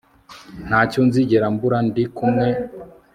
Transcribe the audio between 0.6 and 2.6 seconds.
ntacyo nzigera mbura ndi kumwe